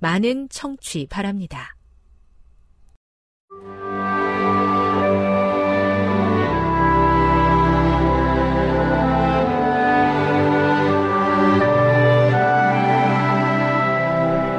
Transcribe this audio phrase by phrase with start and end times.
[0.00, 1.76] 많은 청취 바랍니다.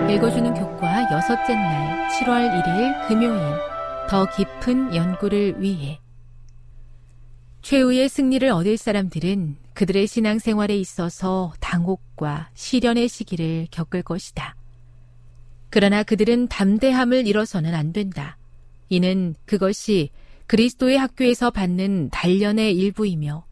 [0.10, 3.42] 읽어주는 교과 여섯째 날 7월 1일 금요일
[4.08, 6.00] 더 깊은 연구를 위해
[7.64, 14.56] 최후의 승리를 얻을 사람들은 그들의 신앙생활에 있어서 당혹과 시련의 시기를 겪을 것이다.
[15.72, 18.38] 그러나 그들은 담대함을 잃어서는 안 된다.
[18.90, 20.10] 이는 그것이
[20.48, 23.46] 그리스도의 학교에서 받는 단련의 일부이며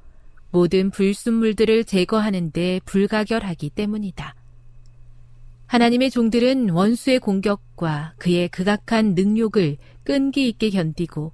[0.51, 4.35] 모든 불순물들을 제거하는 데 불가결하기 때문이다.
[5.67, 11.31] 하나님의 종들은 원수의 공격과 그의 극악한 능욕을 끈기 있게 견디고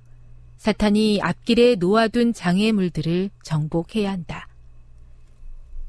[0.58, 4.48] 사탄이 앞길에 놓아둔 장애물들을 정복해야 한다.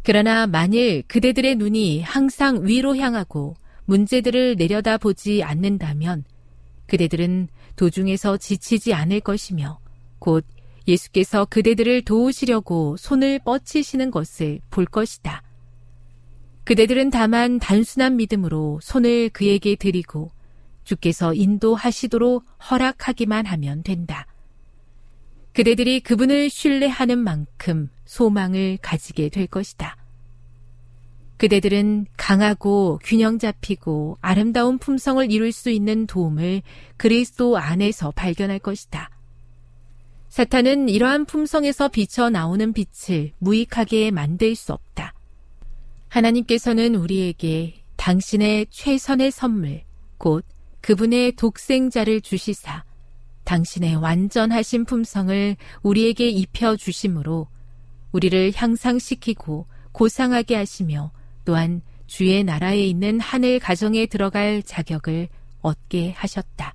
[0.03, 6.25] 그러나 만일 그대들의 눈이 항상 위로 향하고 문제들을 내려다 보지 않는다면
[6.87, 9.81] 그대들은 도중에서 지치지 않을 것이며
[10.19, 10.45] 곧
[10.87, 15.43] 예수께서 그대들을 도우시려고 손을 뻗치시는 것을 볼 것이다.
[16.65, 20.31] 그대들은 다만 단순한 믿음으로 손을 그에게 드리고
[20.85, 24.27] 주께서 인도하시도록 허락하기만 하면 된다.
[25.53, 29.97] 그대들이 그분을 신뢰하는 만큼 소망을 가지게 될 것이다.
[31.39, 36.63] 그대들은 강하고 균형 잡히고 아름다운 품성을 이룰 수 있는 도움을
[36.97, 39.11] 그리스도 안에서 발견할 것이다.
[40.29, 45.15] 사탄은 이러한 품성에서 비쳐 나오는 빛을 무익하게 만들 수 없다.
[46.09, 49.83] 하나님께서는 우리에게 당신의 최선의 선물,
[50.19, 50.45] 곧
[50.81, 52.85] 그분의 독생자를 주시사
[53.45, 57.49] 당신의 완전하신 품성을 우리에게 입혀 주심으로
[58.13, 61.13] 우리를 향상시키고 고상하게 하시며
[61.47, 65.29] 또한 주의 나라에 있는 하늘 가정에 들어갈 자격을
[65.63, 66.75] 얻게 하셨다.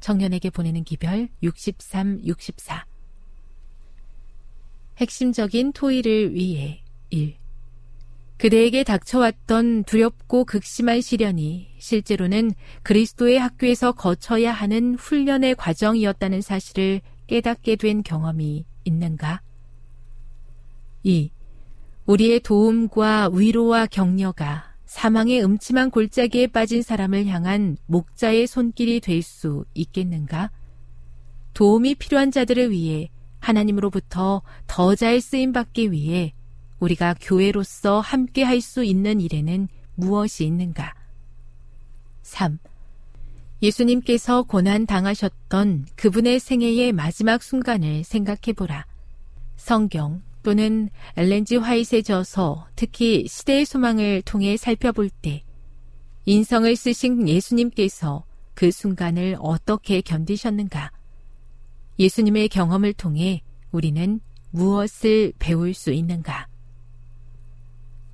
[0.00, 2.86] 청년에게 보내는 기별 63, 64
[4.98, 7.34] 핵심적인 토의를 위해 1.
[8.38, 12.52] 그대에게 닥쳐왔던 두렵고 극심한 시련이 실제로는
[12.82, 19.42] 그리스도의 학교에서 거쳐야 하는 훈련의 과정이었다는 사실을 깨닫게 된 경험이 있는가?
[21.04, 21.30] 2.
[22.06, 30.50] 우리의 도움과 위로와 격려가 사망의 음침한 골짜기에 빠진 사람을 향한 목자의 손길이 될 수 있겠는가?
[31.54, 33.08] 도움이 필요한 자들을 위해
[33.40, 36.32] 하나님으로부터 더 잘 쓰임 받기 위해
[36.80, 40.94] 우리가 교회로서 함께 할 수 있는 일에는 무엇이 있는가?
[42.22, 42.58] 3.
[43.62, 48.86] 예수님께서 고난 당하셨던 그분의 생애의 마지막 순간을 생각해 보라.
[49.56, 55.42] 성경 또는 엘렌지 화이트의 저서, 특히 시대의 소망을 통해 살펴볼 때
[56.24, 58.24] 인성을 쓰신 예수님께서
[58.54, 60.92] 그 순간을 어떻게 견디셨는가?
[61.98, 66.48] 예수님의 경험을 통해 우리는 무엇을 배울 수 있는가?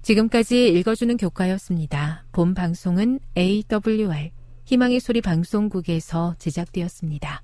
[0.02, 2.24] 지금까지 읽어주는 교과였습니다.
[2.32, 4.30] 본 방송은 AWR
[4.64, 7.42] 희망의 소리 방송국에서 제작되었습니다.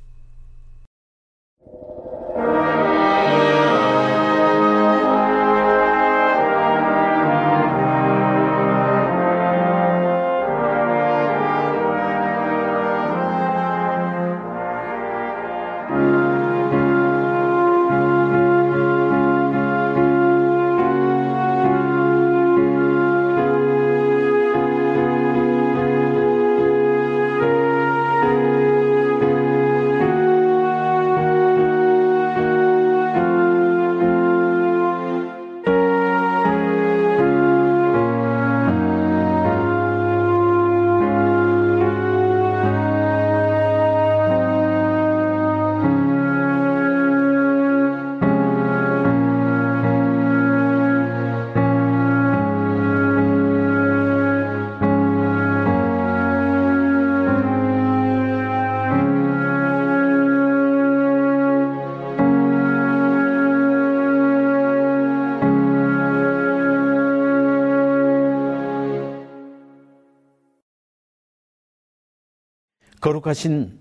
[73.04, 73.78] 거룩하신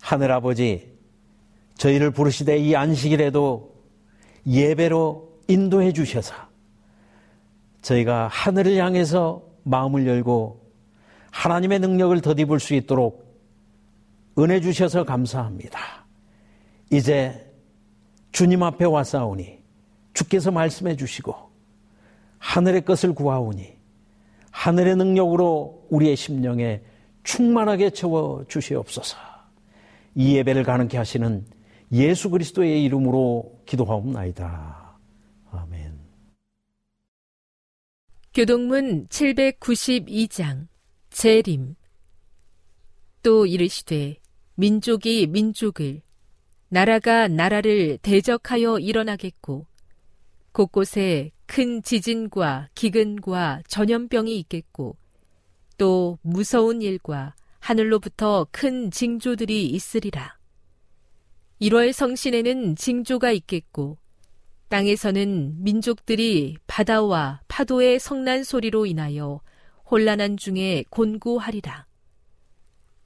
[0.00, 0.98] 하늘 아버지,
[1.76, 3.72] 저희를 부르시되 이 안식일에도
[4.48, 6.34] 예배로 인도해 주셔서
[7.82, 10.60] 저희가 하늘을 향해서 마음을 열고
[11.30, 13.40] 하나님의 능력을 덧입을 수 있도록
[14.38, 15.78] 은혜 주셔서 감사합니다.
[16.90, 17.48] 이제
[18.32, 19.62] 주님 앞에 왔사오니
[20.14, 21.32] 주께서 말씀해 주시고
[22.38, 23.78] 하늘의 것을 구하오니
[24.50, 26.89] 하늘의 능력으로 우리의 심령에
[27.24, 29.16] 충만하게 채워 주시옵소서.
[30.14, 31.44] 이 예배를 가능케 하시는
[31.92, 34.98] 예수 그리스도의 이름으로 기도하옵나이다.
[35.50, 35.98] 아멘.
[38.32, 40.68] 교동문 792장
[41.10, 41.74] 재림
[43.22, 44.16] 또 이르시되
[44.54, 46.02] 민족이 민족을
[46.68, 49.66] 나라가 나라를 대적하여 일어나겠고
[50.52, 54.96] 곳곳에 큰 지진과 기근과 전염병이 있겠고
[55.80, 60.36] 또 무서운 일과 하늘로부터 큰 징조들이 있으리라.
[61.58, 63.96] 1월 성신에는 징조가 있겠고
[64.68, 69.40] 땅에서는 민족들이 바다와 파도의 성난 소리로 인하여
[69.90, 71.86] 혼란한 중에 곤고하리라.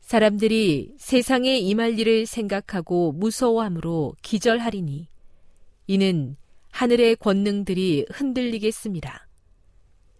[0.00, 5.06] 사람들이 세상에 임할 일을 생각하고 무서워함으로 기절하리니
[5.86, 6.36] 이는
[6.72, 9.28] 하늘의 권능들이 흔들리겠습니다.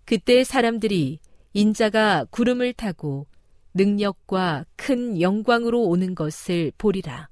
[0.04, 1.18] 그때 사람들이
[1.56, 3.28] 인자가 구름을 타고
[3.74, 7.28] 능력과 큰 영광으로 오는 것을 보리라.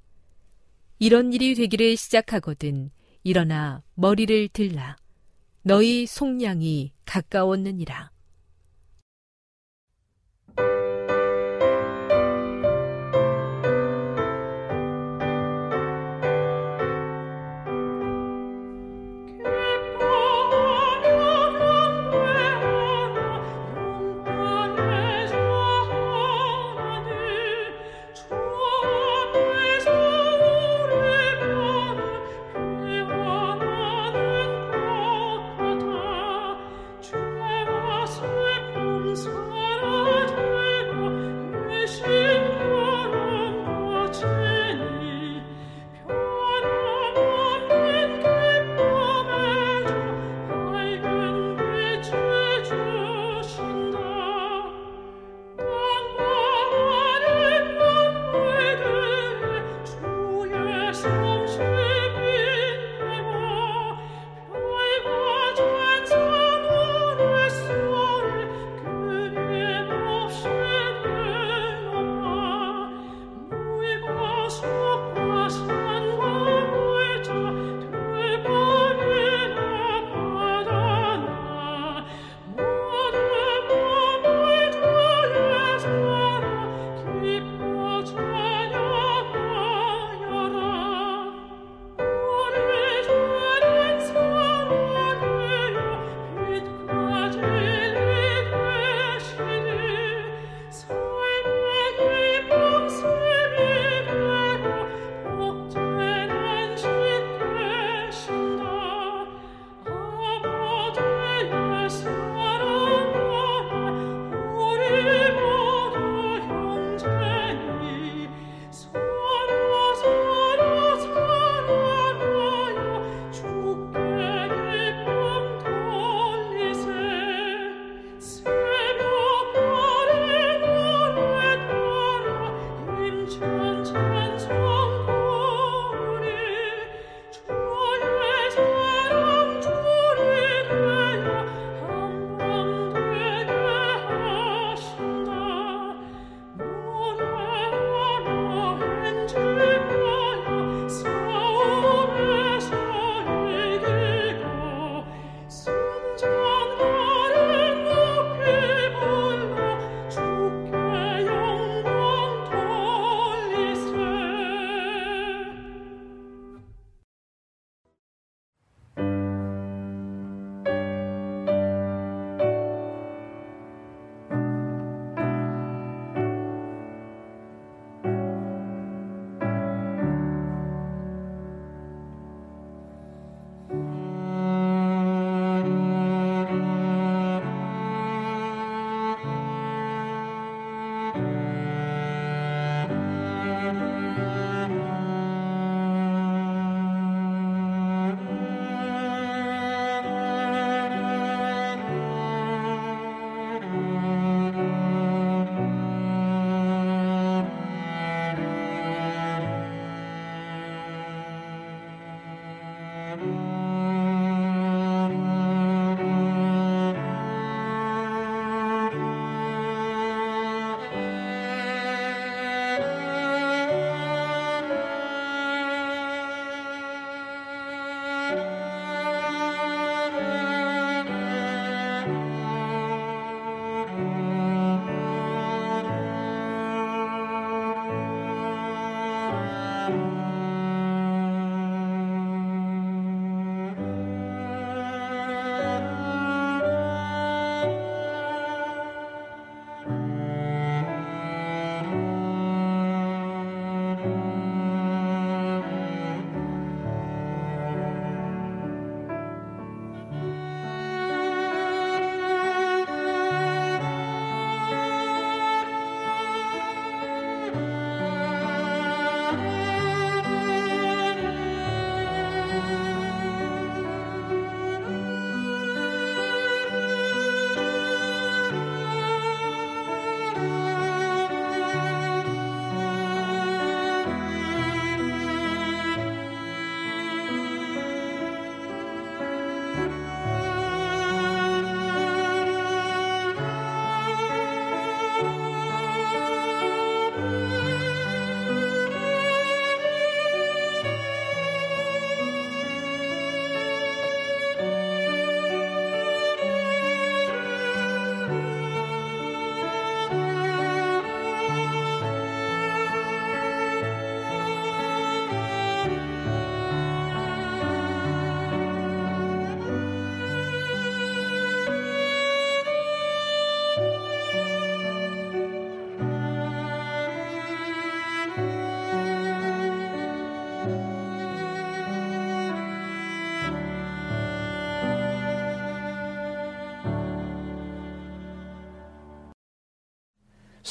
[1.00, 2.92] 이런 일이 되기를 시작하거든
[3.24, 4.96] 일어나 머리를 들라.
[5.62, 8.11] 너희 속량이 가까웠느니라.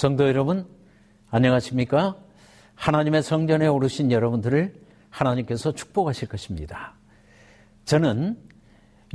[0.02, 0.66] 성도 여러분,
[1.30, 2.16] 안녕하십니까?
[2.74, 4.74] 하나님의 성전에 오르신 여러분들을
[5.12, 6.96] 하나님께서 축복하실 것입니다.
[7.86, 8.36] 저는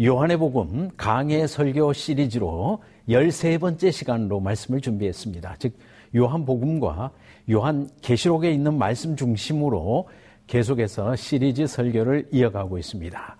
[0.00, 5.57] 요한의 복음 강해 설교 시리즈로 13번째 시간으로 말씀을 준비했습니다.
[5.59, 5.76] 즉,
[6.14, 7.11] 요한 복음과
[7.50, 10.09] 요한 계시록에 있는 말씀 중심으로
[10.47, 13.37] 계속해서 시리즈 설교를 이어가고 있습니다.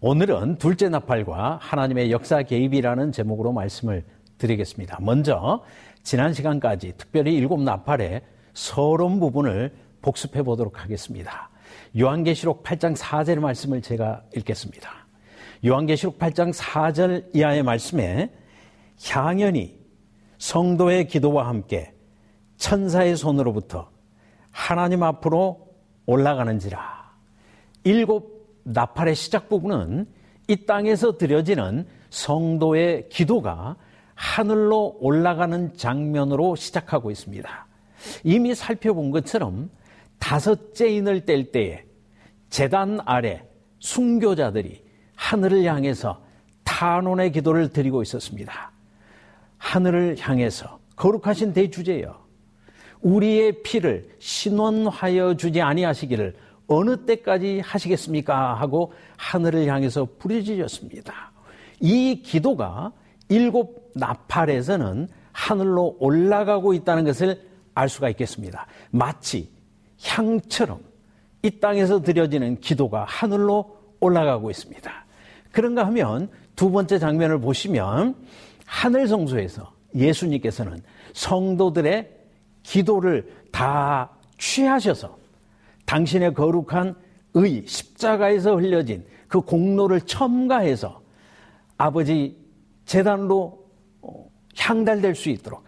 [0.00, 4.04] 오늘은 둘째 나팔과 하나님의 역사 개입이라는 제목으로 말씀을
[4.38, 4.98] 드리겠습니다.
[5.00, 5.62] 먼저
[6.08, 8.22] 지난 시간까지 특별히 일곱 나팔의
[8.54, 11.50] 서론 부분을 복습해 보도록 하겠습니다.
[12.00, 14.90] 요한계시록 8장 4절의 말씀을 제가 읽겠습니다.
[15.66, 18.32] 요한계시록 8장 4절 이하의 말씀에
[19.06, 19.78] 향연이
[20.38, 21.92] 성도의 기도와 함께
[22.56, 23.90] 천사의 손으로부터
[24.50, 25.74] 하나님 앞으로
[26.06, 27.12] 올라가는지라.
[27.84, 30.06] 일곱 나팔의 시작 부분은
[30.48, 33.76] 이 땅에서 드려지는 성도의 기도가
[34.18, 37.66] 하늘로 올라가는 장면으로 시작하고 있습니다.
[38.24, 39.70] 이미 살펴본 것처럼
[40.18, 41.84] 다섯째 인을 뗄 때에
[42.50, 43.44] 재단 아래
[43.78, 44.82] 순교자들이
[45.14, 46.20] 하늘을 향해서
[46.64, 48.72] 탄원의 기도를 드리고 있었습니다.
[49.56, 52.26] 하늘을 향해서 거룩하신 대주제여
[53.02, 56.34] 우리의 피를 신원하여 주지 아니하시기를
[56.66, 58.54] 어느 때까지 하시겠습니까?
[58.54, 61.32] 하고 하늘을 향해서 부르짖었습니다.
[61.80, 62.92] 이 기도가
[63.28, 67.40] 일곱 나팔에서는 하늘로 올라가고 있다는 것을
[67.74, 68.66] 알 수가 있겠습니다.
[68.90, 69.50] 마치
[70.02, 70.80] 향처럼
[71.42, 74.90] 이 땅에서 드려지는 기도가 하늘로 올라가고 있습니다.
[75.52, 78.16] 그런가 하면 두 번째 장면을 보시면
[78.66, 80.82] 하늘 성소에서 예수님께서는
[81.14, 82.10] 성도들의
[82.62, 85.16] 기도를 다 취하셔서
[85.86, 86.94] 당신의 거룩한
[87.34, 91.00] 의 십자가에서 흘려진 그 공로를 첨가해서
[91.76, 92.37] 아버지
[92.88, 93.66] 재단으로
[94.00, 94.26] 어,
[94.56, 95.62] 향달될 수 있도록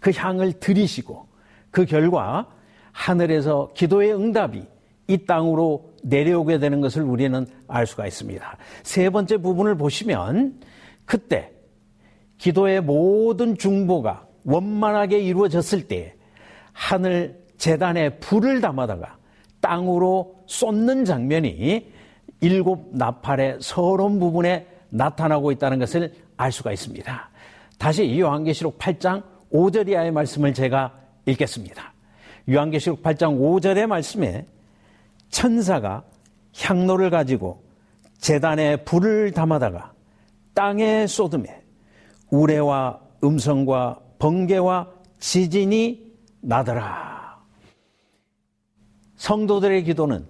[0.00, 1.26] 그 향을 들이시고
[1.70, 2.46] 그 결과
[2.92, 4.64] 하늘에서 기도의 응답이
[5.08, 8.56] 이 땅으로 내려오게 되는 것을 우리는 알 수가 있습니다.
[8.82, 10.60] 세 번째 부분을 보시면
[11.06, 11.52] 그때
[12.36, 16.14] 기도의 모든 중보가 원만하게 이루어졌을 때
[16.72, 19.16] 하늘 재단에 불을 담아다가
[19.60, 21.90] 땅으로 쏟는 장면이
[22.40, 27.30] 일곱 나팔의 서론 부분에 나타나고 있다는 것을 알 수가 있습니다.
[27.78, 31.92] 다시 요한계시록 8장 5절 이하의 말씀을 제가 읽겠습니다.
[32.50, 34.46] 요한계시록 8장 5절의 말씀에
[35.28, 36.04] 천사가
[36.56, 37.62] 향로를 가지고
[38.16, 39.92] 재단에 불을 담아다가
[40.54, 41.62] 땅에 쏟음에
[42.30, 47.38] 우레와 음성과 번개와 지진이 나더라.
[49.16, 50.26] 성도들의 기도는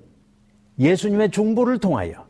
[0.79, 2.27] 예수님의 중보를 통하여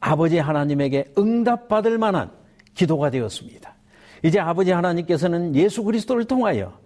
[0.00, 2.30] 아버지 하나님에게 응답받을 만한
[2.74, 3.74] 기도가 되었습니다.
[4.22, 6.78] 이제 아버지 하나님께서는 예수 그리스도를 통하여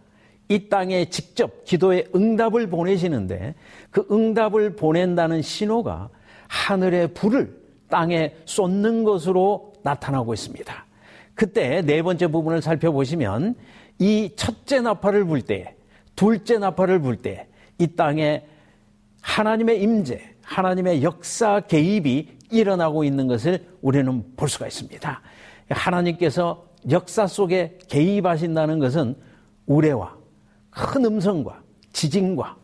[0.49, 3.55] 이 땅에 직접 기도의 응답을 보내시는데
[3.91, 6.09] 그 응답을 보낸다는 신호가
[6.49, 10.87] 하늘의 불을 땅에 쏟는 것으로 나타나고 있습니다.
[11.35, 13.55] 그때 네 번째 부분을 살펴보시면
[13.99, 15.77] 이 첫째 나팔을 불 때,
[16.15, 17.47] 둘째 나팔을 불 때
[17.79, 18.45] 이 땅에
[19.21, 25.21] 하나님의 임재, 하나님의 역사 개입이 일어나고 있는 것을 우리는 볼 수가 있습니다.
[25.69, 29.17] 하나님께서 역사 속에 개입하신다는 것은
[29.67, 30.17] 우레와
[30.71, 32.57] 큰 음성과 지진과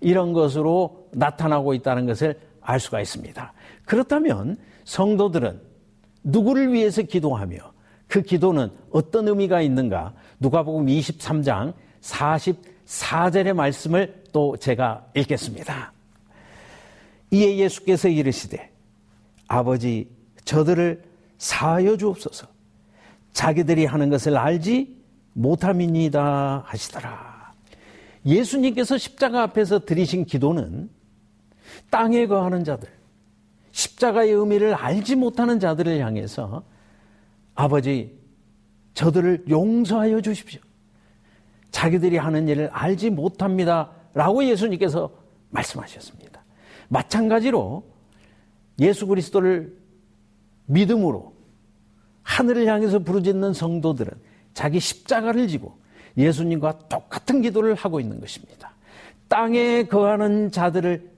[0.00, 3.52] 이런 것으로 나타나고 있다는 것을 알 수가 있습니다.
[3.84, 5.60] 그렇다면 성도들은
[6.24, 7.58] 누구를 위해서 기도하며
[8.06, 10.14] 그 기도는 어떤 의미가 있는가?
[10.40, 15.92] 누가복음 23장 44절의 말씀을 또 제가 읽겠습니다.
[17.30, 18.70] 이에 예수께서 이르시되
[19.46, 20.08] 아버지
[20.44, 21.09] 저들을
[21.40, 22.46] 사하여 주옵소서
[23.32, 24.96] 자기들이 하는 것을 알지
[25.32, 27.52] 못함이니다 하시더라.
[28.26, 30.90] 예수님께서 십자가 앞에서 드리신 기도는
[31.88, 32.88] 땅에 거하는 자들,
[33.70, 36.62] 십자가의 의미를 알지 못하는 자들을 향해서
[37.54, 38.18] 아버지,
[38.92, 40.60] 저들을 용서하여 주십시오.
[41.70, 43.92] 자기들이 하는 일을 알지 못합니다.
[44.12, 45.10] 라고 예수님께서
[45.50, 46.44] 말씀하셨습니다.
[46.88, 47.84] 마찬가지로
[48.80, 49.79] 예수 그리스도를
[50.70, 51.34] 믿음으로
[52.22, 54.12] 하늘을 향해서 부르짖는 성도들은
[54.54, 55.78] 자기 십자가를 지고
[56.16, 58.72] 예수님과 똑같은 기도를 하고 있는 것입니다.
[59.28, 61.10] 땅에 거하는 자들을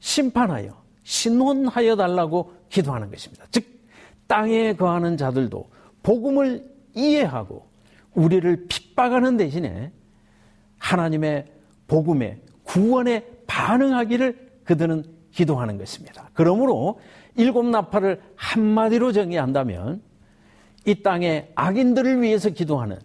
[0.00, 3.44] 심판하여 신원하여 달라고 기도하는 것입니다.
[3.50, 3.64] 즉
[4.26, 5.68] 땅에 거하는 자들도
[6.02, 7.66] 복음을 이해하고
[8.14, 9.92] 우리를 핍박하는 대신에
[10.78, 11.46] 하나님의
[11.86, 16.30] 복음의 구원에 반응하기를 그들은 기도하는 것입니다.
[16.34, 17.00] 그러므로
[17.36, 20.02] 일곱 나팔을 한마디로 정의한다면
[20.86, 22.98] 이 땅의 악인들을 위해서 기도하는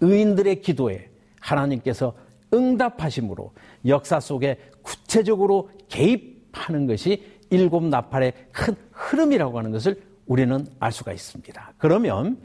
[0.00, 2.14] 의인들의 기도에 하나님께서
[2.52, 3.52] 응답하심으로
[3.86, 11.74] 역사 속에 구체적으로 개입하는 것이 일곱 나팔의 큰 흐름이라고 하는 것을 우리는 알 수가 있습니다.
[11.78, 12.38] 그러면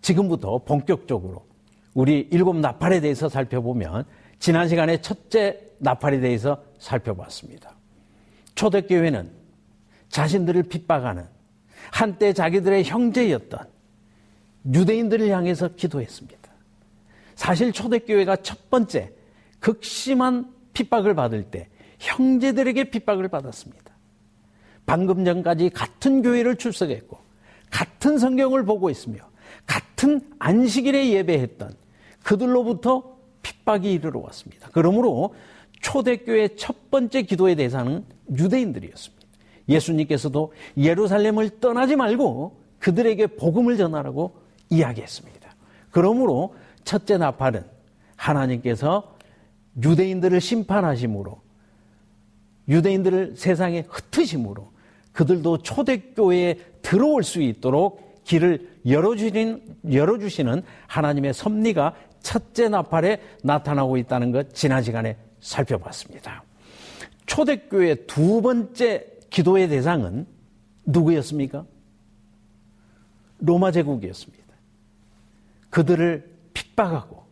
[0.00, 1.44] 지금부터 본격적으로
[1.94, 4.04] 우리 일곱 나팔에 대해서 살펴보면
[4.38, 7.77] 지난 시간에 첫째 나팔에 대해서 살펴봤습니다.
[8.58, 9.30] 초대교회는
[10.08, 11.24] 자신들을 핍박하는
[11.92, 13.60] 한때 자기들의 형제였던
[14.74, 16.36] 유대인들을 향해서 기도했습니다.
[17.36, 19.12] 사실 초대교회가 첫 번째
[19.60, 21.68] 극심한 핍박을 받을 때
[22.00, 23.92] 형제들에게 핍박을 받았습니다.
[24.86, 27.16] 방금 전까지 같은 교회를 출석했고
[27.70, 29.20] 같은 성경을 보고 있으며
[29.66, 31.76] 같은 안식일에 예배했던
[32.24, 34.68] 그들로부터 핍박이 이르러 왔습니다.
[34.72, 35.32] 그러므로
[35.80, 38.04] 초대교회 첫 번째 기도의 대상은
[38.36, 39.26] 유대인들이었습니다.
[39.68, 44.32] 예수님께서도 예루살렘을 떠나지 말고 그들에게 복음을 전하라고
[44.70, 45.54] 이야기했습니다.
[45.90, 47.64] 그러므로 첫째 나팔은
[48.16, 49.16] 하나님께서
[49.82, 51.40] 유대인들을 심판하심으로
[52.68, 54.72] 유대인들을 세상에 흩으심으로
[55.12, 64.54] 그들도 초대교회에 들어올 수 있도록 길을 열어주시는, 열어주시는 하나님의 섭리가 첫째 나팔에 나타나고 있다는 것
[64.54, 66.42] 지난 시간에 살펴봤습니다.
[67.26, 70.26] 초대교회 두 번째 기도의 대상은
[70.86, 71.66] 누구였습니까?
[73.40, 74.44] 로마 제국이었습니다.
[75.70, 77.24] 그들을 핍박하고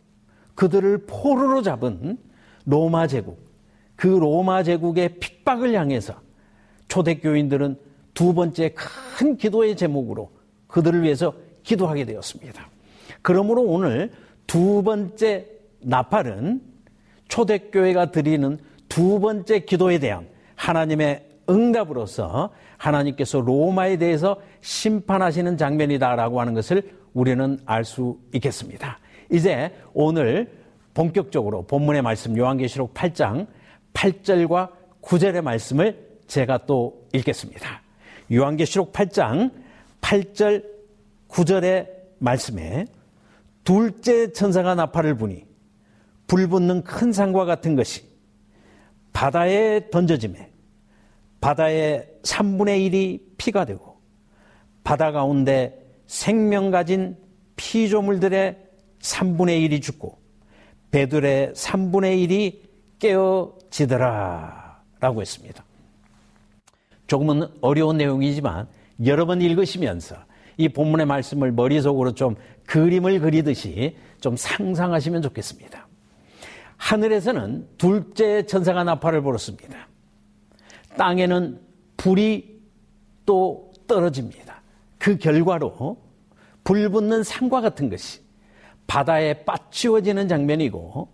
[0.55, 2.17] 그들을 포로로 잡은
[2.65, 3.39] 로마 제국,
[3.95, 6.19] 그 로마 제국의 핍박을 향해서
[6.87, 7.79] 초대교인들은
[8.13, 8.73] 두 번째
[9.17, 10.31] 큰 기도의 제목으로
[10.67, 12.69] 그들을 위해서 기도하게 되었습니다.
[13.21, 14.11] 그러므로 오늘
[14.47, 15.47] 두 번째
[15.81, 16.61] 나팔은
[17.27, 18.57] 초대교회가 드리는
[18.89, 27.83] 두 번째 기도에 대한 하나님의 응답으로서 하나님께서 로마에 대해서 심판하시는 장면이다라고 하는 것을 우리는 알
[27.83, 28.99] 수 있겠습니다.
[29.31, 30.51] 이제 오늘
[30.93, 33.47] 본격적으로 본문의 말씀 요한계시록 8장
[33.93, 37.81] 8절과 9절의 말씀을 제가 또 읽겠습니다.
[38.31, 39.51] 요한계시록 8장
[40.01, 40.63] 8절
[41.29, 41.87] 9절의
[42.19, 42.85] 말씀에
[43.63, 45.46] 둘째 천사가 나팔을 부니
[46.27, 48.03] 불붙는 큰 산과 같은 것이
[49.13, 50.51] 바다에 던져짐에
[51.41, 53.97] 바다의 3분의 1이 피가 되고
[54.83, 57.17] 바다 가운데 생명 가진
[57.55, 58.57] 피조물들의
[58.99, 60.17] 3분의 1이 죽고
[60.91, 62.59] 배들의 3분의 1이
[62.99, 65.63] 깨어지더라 라고 했습니다.
[67.07, 68.67] 조금은 어려운 내용이지만
[69.05, 70.15] 여러 번 읽으시면서
[70.57, 72.35] 이 본문의 말씀을 머릿속으로 좀
[72.65, 75.86] 그림을 그리듯이 좀 상상하시면 좋겠습니다.
[76.77, 79.87] 하늘에서는 둘째 천사가 나팔을 불었습니다.
[80.97, 81.59] 땅에는
[81.97, 82.59] 불이
[83.25, 84.61] 또 떨어집니다.
[84.97, 85.97] 그 결과로
[86.63, 88.21] 불 붙는 산과 같은 것이
[88.87, 91.09] 바다에 빠치워지는 장면이고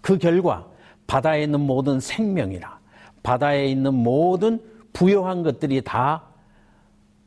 [0.00, 0.66] 그 결과
[1.06, 2.78] 바다에 있는 모든 생명이나
[3.22, 4.60] 바다에 있는 모든
[4.92, 6.24] 부여한 것들이 다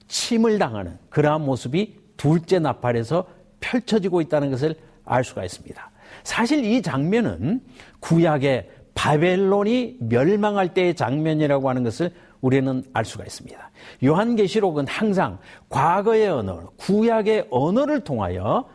[0.08, 3.28] 침을 당하는 그러한 모습이 둘째 나팔에서
[3.60, 5.92] 펼쳐지고 있다는 것을 알 수가 있습니다.
[6.24, 7.62] 사실 이 장면은
[8.00, 13.72] 구약의 바벨론이 멸망할 때의 장면이라고 하는 것을 우리는 알 수가 있습니다.
[14.04, 18.68] 요한계시록은 항상 과거의 언어, 구약의 언어를 통하여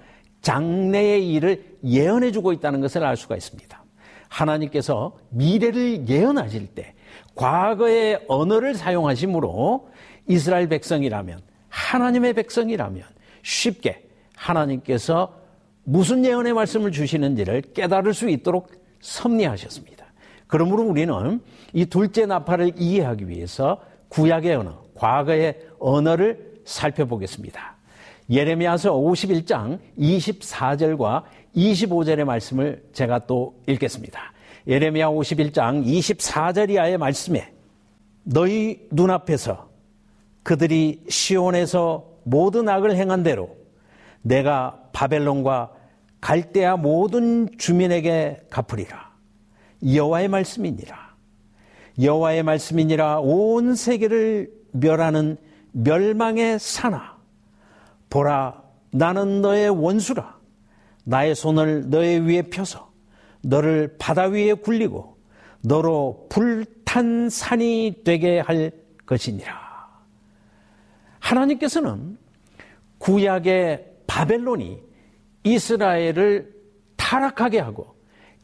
[0.43, 3.83] 장래의 일을 예언해 주고 있다는 것을 알 수가 있습니다.
[4.29, 6.95] 하나님께서 미래를 예언하실 때
[7.35, 9.89] 과거의 언어를 사용하시므로
[10.29, 13.03] 이스라엘 백성이라면 하나님의 백성이라면
[13.43, 15.44] 쉽게 하나님께서
[15.85, 18.71] 무슨 예언의 말씀을 주시는지를 깨달을 수 있도록
[19.01, 20.05] 섭리하셨습니다.
[20.47, 21.41] 그러므로 우리는
[21.73, 27.77] 이 둘째 나팔을 이해하기 위해서 구약의 언어, 과거의 언어를 살펴보겠습니다.
[28.31, 34.33] 예레미야서 51장 24절과 25절의 말씀을 제가 또 읽겠습니다.
[34.67, 37.53] 예레미야 51장 24절 이하의 말씀에
[38.23, 39.69] 너희 눈앞에서
[40.43, 43.57] 그들이 시온에서 모든 악을 행한 대로
[44.23, 45.73] 내가 바벨론과
[46.23, 49.13] 갈대아 모든 주민에게 갚으리라.
[49.85, 51.15] 여호와의 말씀이니라.
[52.01, 55.37] 여호와의 말씀이니라 온 세계를 멸하는
[55.73, 57.19] 멸망의 사나.
[58.09, 60.39] 보라, 나는 너의 원수라.
[61.05, 62.91] 나의 손을 너의 위에 펴서
[63.43, 65.19] 너를 바다 위에 굴리고
[65.61, 68.73] 너로 불탄 산이 되게 할
[69.05, 69.53] 것이니라.
[71.19, 72.17] 하나님께서는
[72.99, 74.81] 구약의 바벨론이
[75.45, 76.53] 이스라엘을
[76.97, 77.95] 타락하게 하고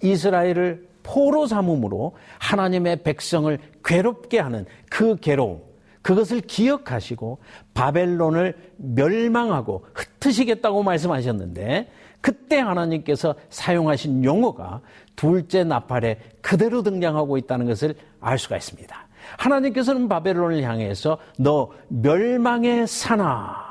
[0.03, 5.63] 이스라엘을 포로 삼음으로 하나님의 백성을 괴롭게 하는 그 괴로움,
[6.03, 7.39] 그것을 기억하시고
[7.75, 14.81] 바벨론을 멸망하고 흩으시겠다고 말씀하셨는데 그때 하나님께서 사용하신 용어가
[15.17, 19.09] 둘째 나팔에 그대로 등장하고 있다는 것을 알 수가 있습니다.
[19.39, 23.70] 하나님께서는 바벨론을 향해서 너 멸망의 사나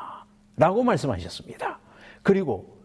[0.60, 1.80] 라고 말씀하셨습니다.
[2.22, 2.78] 그리고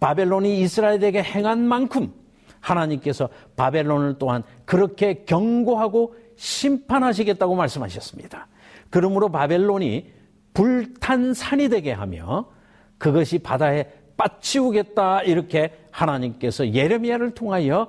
[0.00, 2.12] 바벨론이 이스라엘에게 행한 만큼
[2.60, 8.48] 하나님께서 바벨론을 또한 그렇게 경고하고 심판하시겠다고 말씀하셨습니다.
[8.90, 10.12] 그러므로 바벨론이
[10.52, 12.50] 불탄 산이 되게 하며
[12.98, 17.88] 그것이 바다에 빠치우겠다 이렇게 하나님께서 예레미야를 통하여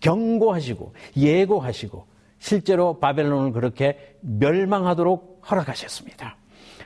[0.00, 2.06] 경고하시고 예고하시고
[2.38, 6.36] 실제로 바벨론을 그렇게 멸망하도록 허락하셨습니다.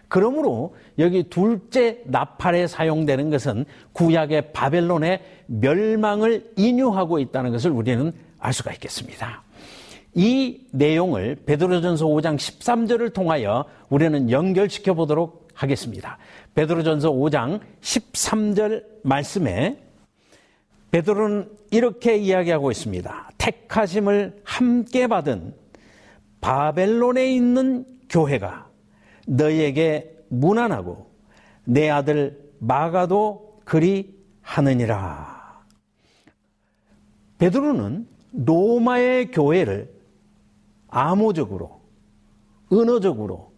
[0.08, 8.72] 그러므로 여기 둘째 나팔에 사용되는 것은 구약의 바벨론의 멸망을 인유하고 있다는 것을 우리는 알 수가
[8.72, 9.42] 있겠습니다.
[10.14, 16.18] 이 내용을 베드로전서 5장 13절을 통하여 우리는 연결시켜 보도록 하겠습니다.
[16.54, 19.78] 베드로전서 5장 13절 말씀에
[20.90, 23.30] 베드로는 이렇게 이야기하고 있습니다.
[23.36, 25.54] 택하심을 함께 받은
[26.40, 28.67] 바벨론에 있는 교회가
[29.28, 31.06] 너희에게 무난하고
[31.64, 35.62] 내 아들 마가도 그리 하느니라.
[37.38, 39.92] 베드로는 로마의 교회를
[40.88, 41.80] 암호적으로
[42.72, 43.52] 은어적으로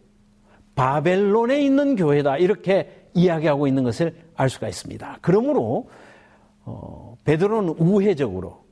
[0.74, 5.18] 바벨론에 있는 교회다 이렇게 이야기하고 있는 것을 알 수가 있습니다.
[5.20, 5.88] 그러므로
[6.64, 8.64] 어, 베드로는 우회적으로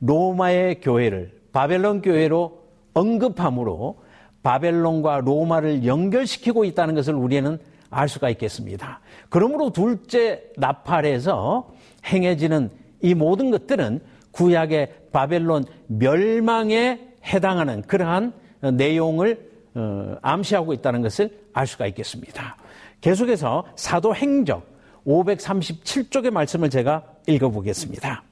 [0.00, 2.58] 로마의 교회를 바벨론 교회로
[2.94, 4.07] 언급함으로
[4.48, 7.58] 바벨론과 로마를 연결시키고 있다는 것을 우리는
[7.90, 9.00] 알 수가 있겠습니다.
[9.28, 11.70] 그러므로 둘째 나팔에서
[12.06, 12.70] 행해지는
[13.02, 18.32] 이 모든 것들은 구약의 바벨론 멸망에 해당하는 그러한
[18.72, 22.56] 내용을 어, 암시하고 있다는 것을 알 수가 있겠습니다.
[23.02, 24.66] 계속해서 사도행적
[25.06, 28.22] 537쪽의 말씀을 제가 읽어보겠습니다.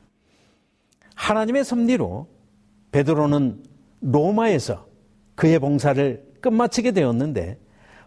[1.14, 2.26] 하나님의 섭리로
[2.90, 3.62] 베드로는
[4.00, 4.95] 로마에서
[5.36, 7.58] 그의 봉사를 끝마치게 되었는데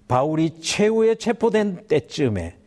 [0.07, 2.57] 바울이 최후에 체포된 때쯤에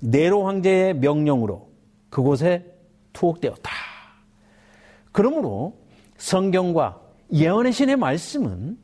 [0.00, 1.68] 네로 황제의 명령으로
[2.10, 2.64] 그곳에
[3.12, 3.70] 투옥되었다.
[5.12, 5.76] 그러므로
[6.16, 7.00] 성경과
[7.32, 8.78] 예언의 신의 말씀은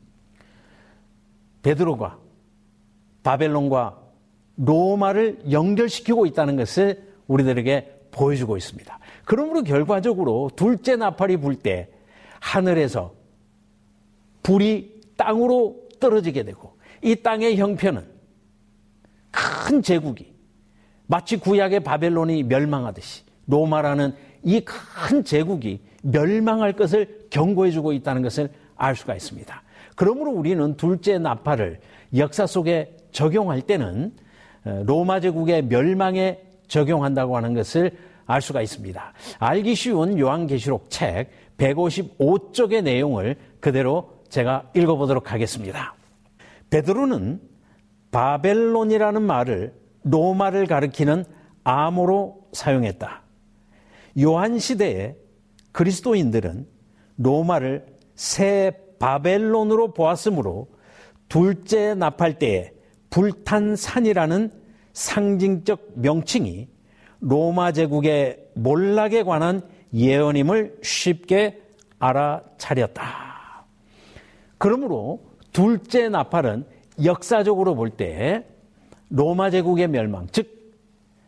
[1.61, 2.17] 베드로가
[3.23, 3.99] 바벨론과
[4.57, 8.99] 로마를 연결시키고 있다는 것을 우리들에게 보여주고 있습니다.
[9.25, 11.89] 그러므로 결과적으로 둘째 나팔이 불 때
[12.39, 13.13] 하늘에서
[14.43, 18.05] 불이 땅으로 떨어지게 되고 이 땅의 형편은
[19.31, 20.33] 큰 제국이
[21.07, 28.95] 마치 구약의 바벨론이 멸망하듯이 로마라는 이 큰 제국이 멸망할 것을 경고해 주고 있다는 것을 알
[28.95, 29.63] 수가 있습니다.
[29.95, 31.79] 그러므로 우리는 둘째 나팔을
[32.15, 34.13] 역사 속에 적용할 때는
[34.63, 37.91] 어, 로마 제국의 멸망에 적용한다고 하는 것을
[38.25, 39.13] 알 수가 있습니다.
[39.39, 45.95] 알기 쉬운 요한계시록 책 155쪽의 내용을 그대로 제가 읽어보도록 하겠습니다.
[46.69, 47.41] 베드로는
[48.11, 51.25] 바벨론이라는 말을 로마를 가리키는
[51.63, 53.21] 암호로 사용했다.
[54.21, 55.15] 요한 시대에
[55.71, 56.67] 그리스도인들은
[57.17, 57.85] 로마를
[58.15, 60.67] 새 바벨론으로 보았으므로
[61.29, 62.71] 둘째 나팔 때에
[63.09, 64.51] 불탄 산이라는
[64.93, 66.67] 상징적 명칭이
[67.19, 69.61] 로마 제국의 몰락에 관한
[69.93, 71.61] 예언임을 쉽게
[71.99, 73.26] 알아차렸다.
[74.57, 76.65] 그러므로 둘째 나팔은
[77.03, 78.45] 역사적으로 볼 때
[79.09, 80.75] 로마 제국의 멸망, 즉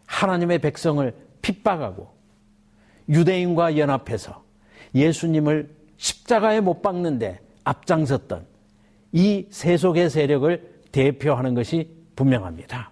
[0.05, 2.09] 하나님의 백성을 핍박하고
[3.07, 4.43] 유대인과 연합해서
[4.95, 8.45] 예수님을 십자가에 못 박는데 앞장섰던
[9.11, 12.91] 이 세속의 세력을 대표하는 것이 분명합니다.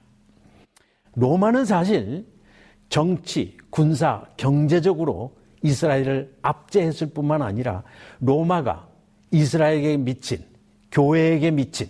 [1.15, 2.25] 로마는 사실
[2.89, 7.83] 정치, 군사, 경제적으로 이스라엘을 압제했을 뿐만 아니라
[8.19, 8.87] 로마가
[9.31, 10.43] 이스라엘에게 미친,
[10.91, 11.89] 교회에게 미친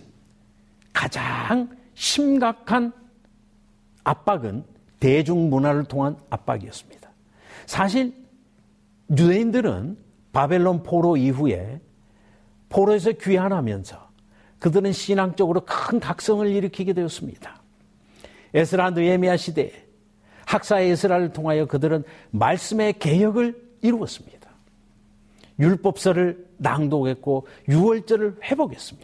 [0.92, 2.92] 가장 심각한
[4.04, 4.64] 압박은
[5.00, 7.08] 대중문화를 통한 압박이었습니다.
[7.66, 8.12] 사실
[9.10, 9.96] 유대인들은
[10.32, 11.80] 바벨론 포로 이후에
[12.68, 14.08] 포로에서 귀환하면서
[14.58, 17.62] 그들은 신앙적으로 큰 각성을 일으키게 되었습니다.
[18.54, 19.72] 에스라 느에미아 시대에
[20.46, 24.37] 학사의 에스라를 통하여 그들은 말씀의 개혁을 이루었습니다.
[25.58, 29.00] 율법서를 낭독했고 유월절을 회복했으며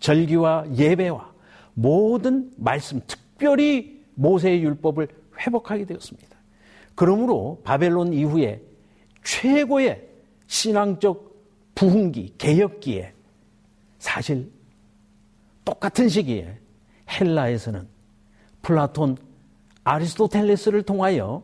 [0.00, 1.32] 절기와 예배와
[1.74, 6.36] 모든 말씀, 특별히 모세의 율법을 회복하게 되었습니다.
[6.94, 8.60] 그러므로 바벨론 이후에
[9.24, 10.08] 최고의
[10.46, 11.32] 신앙적
[11.74, 13.12] 부흥기, 개혁기에
[13.98, 14.50] 사실
[15.64, 16.58] 똑같은 시기에
[17.08, 17.88] 헬라에서는
[18.62, 19.16] 플라톤,
[19.84, 21.42] 아리스토텔레스를 통하여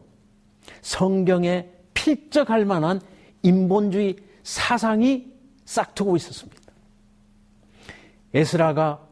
[0.82, 3.00] 성경에 필적할 만한
[3.42, 4.16] 인본주의
[4.48, 5.30] 사상이
[5.66, 6.72] 싹트고 있었습니다.
[8.32, 9.06] 에스라가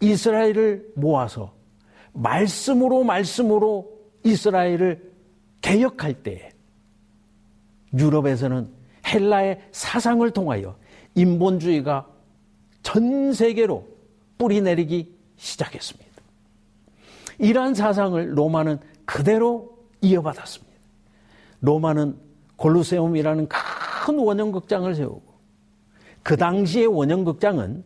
[0.00, 1.54] 이스라엘을 모아서
[2.12, 3.88] 말씀으로 말씀으로
[4.24, 5.12] 이스라엘을
[5.60, 6.50] 개혁할 때
[7.96, 8.68] 유럽에서는
[9.06, 10.76] 헬라의 사상을 통하여
[11.14, 12.08] 인본주의가
[12.82, 13.86] 전 세계로
[14.36, 16.10] 뿌리 내리기 시작했습니다.
[17.38, 20.72] 이러한 사상을 로마는 그대로 이어받았습니다.
[21.60, 22.18] 로마는
[22.56, 25.22] 골루세움이라는 큰 원형극장을 세우고
[26.22, 27.84] 그 당시의 원형극장은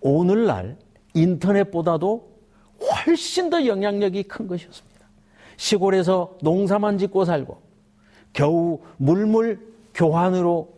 [0.00, 0.76] 오늘날
[1.14, 2.28] 인터넷보다도
[2.80, 4.98] 훨씬 더 영향력이 큰 것이었습니다.
[5.56, 7.60] 시골에서 농사만 짓고 살고
[8.32, 10.72] 겨우 물물 교환으로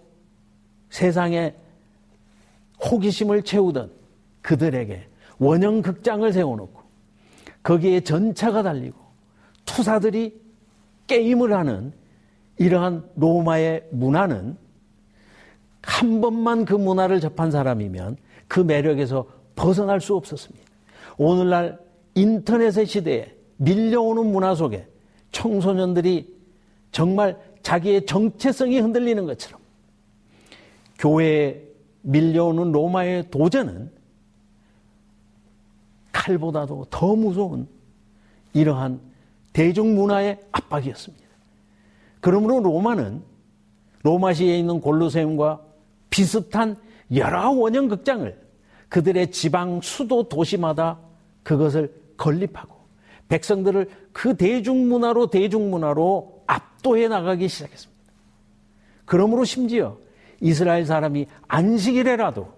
[0.89, 1.55] 세상에
[2.91, 3.91] 호기심을 채우던
[4.41, 5.07] 그들에게
[5.39, 6.81] 원형 극장을 세워놓고
[7.63, 8.99] 거기에 전차가 달리고
[9.67, 10.41] 투사들이
[11.07, 11.93] 게임을 하는
[12.57, 14.57] 이러한 로마의 문화는
[15.83, 18.17] 한 번만 그 문화를 접한 사람이면
[18.49, 20.67] 그 매력에서 벗어날 수 없었습니다.
[21.17, 21.79] 오늘날
[22.15, 24.87] 인터넷의 시대에 밀려오는 문화 속에
[25.33, 26.35] 청소년들이
[26.93, 29.61] 정말 자기의 정체성이 흔들리는 것처럼
[30.99, 31.63] 교회에
[32.03, 33.91] 밀려오는 로마의 도전은
[36.13, 37.69] 칼보다도 더 무서운
[38.53, 39.01] 이러한
[39.53, 41.27] 대중문화의 압박이었습니다.
[42.21, 43.23] 그러므로 로마는
[44.03, 45.61] 로마시에 있는 골로세움과
[46.21, 46.77] 비슷한
[47.15, 48.39] 여러 원형 극장을
[48.91, 50.99] 그들의 지방 수도 도시마다
[51.43, 52.77] 그것을 건립하고
[53.29, 58.03] 백성들을 그 대중문화로 대중문화로 압도해 나가기 시작했습니다.
[59.07, 59.97] 그러므로 심지어
[60.43, 62.53] 이스라엘 사람이 안식일에라도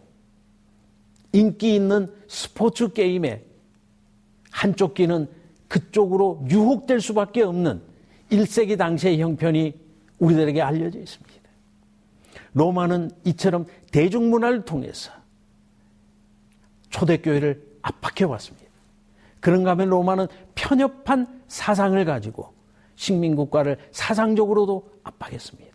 [1.33, 3.45] 인기 있는 스포츠 게임에
[4.51, 5.29] 한쪽 귀는
[5.69, 7.81] 그쪽으로 유혹될 수밖에 없는
[8.33, 9.73] 1세기 당시의 형편이
[10.19, 11.32] 우리들에게 알려져 있습니다.
[12.55, 15.13] 로마는 이처럼 대중문화를 통해서
[16.91, 18.71] 초대교회를 압박해 왔습니다.
[19.41, 22.53] 그런가 하면 로마는 편협한 사상을 가지고
[22.97, 25.73] 식민국가를 사상적으로도 압박했습니다.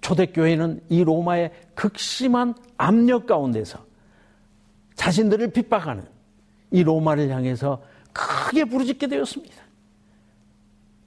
[0.00, 3.84] 초대교회는 이 로마의 극심한 압력 가운데서
[4.96, 6.04] 자신들을 핍박하는
[6.70, 9.54] 이 로마를 향해서 크게 부르짖게 되었습니다.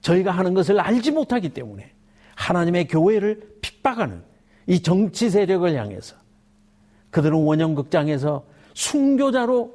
[0.00, 1.92] 저희가 하는 것을 알지 못하기 때문에
[2.34, 4.22] 하나님의 교회를 핍박하는
[4.68, 6.14] 이 정치 세력을 향해서
[7.10, 9.74] 그들은 원형극장에서 순교자로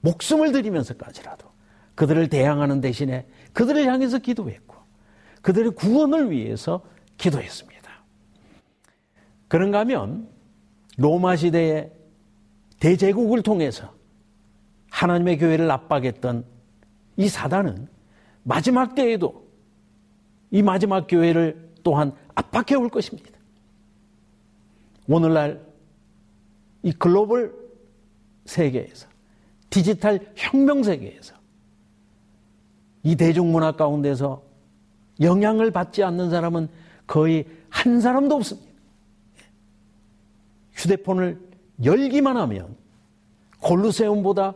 [0.00, 1.48] 목숨을 들이면서까지라도
[1.94, 4.74] 그들을 대항하는 대신에 그들을 향해서 기도했고
[5.40, 6.82] 그들의 구원을 위해서
[7.16, 7.72] 기도했습니다.
[9.46, 10.28] 그런가 하면
[10.98, 11.92] 로마 시대의
[12.80, 13.94] 대제국을 통해서
[14.90, 16.44] 하나님의 교회를 압박했던
[17.18, 17.86] 이 사단은
[18.42, 19.46] 마지막 때에도
[20.50, 23.31] 이 마지막 교회를 또한 압박해 올 것입니다.
[25.08, 25.64] 오늘날
[26.82, 27.54] 이 글로벌
[28.44, 29.06] 세계에서
[29.70, 31.34] 디지털 혁명 세계에서
[33.02, 34.42] 이 대중문화 가운데서
[35.20, 36.68] 영향을 받지 않는 사람은
[37.06, 38.70] 거의 한 사람도 없습니다.
[40.74, 41.40] 휴대폰을
[41.84, 42.76] 열기만 하면
[43.60, 44.54] 골루세움보다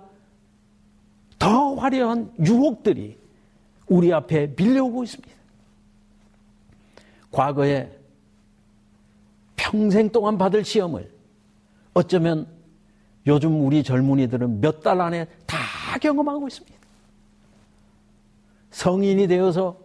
[1.39, 3.19] 더 화려한 유혹들이
[3.89, 5.35] 우리 앞에 밀려오고 있습니다.
[7.31, 7.96] 과거에
[9.71, 11.13] 평생 동안 받을 시험을
[11.95, 12.47] 어쩌면
[13.27, 15.59] 요즘 우리 젊은이들은 몇 달 안에 다
[16.01, 16.77] 경험하고 있습니다.
[18.71, 19.77] 성인이 되어서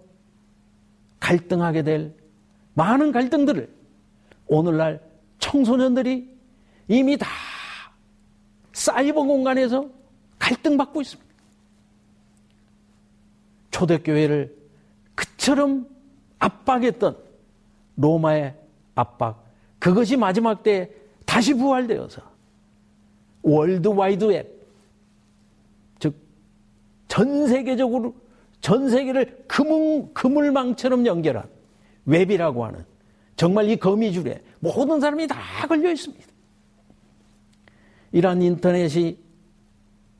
[1.19, 2.15] 갈등하게 될
[2.75, 3.73] 많은 갈등들을
[4.47, 5.01] 오늘날
[5.39, 6.29] 청소년들이
[6.87, 7.27] 이미 다
[8.73, 9.89] 사이버 공간에서
[10.37, 11.31] 갈등받고 있습니다.
[13.71, 14.55] 초대교회를
[15.15, 15.87] 그처럼
[16.37, 17.17] 압박했던
[17.95, 18.55] 로마의
[18.95, 19.40] 압박,
[19.81, 20.91] 그것이 마지막 때
[21.25, 22.21] 다시 부활되어서
[23.41, 24.67] 월드와이드 웹,
[25.99, 26.13] 즉,
[27.07, 28.13] 전 세계적으로,
[28.61, 31.49] 전 세계를 그물, 그물망처럼 연결한
[32.05, 32.85] 웹이라고 하는
[33.35, 36.27] 정말 이 거미줄에 모든 사람이 다 걸려 있습니다.
[38.11, 39.17] 이러한 인터넷이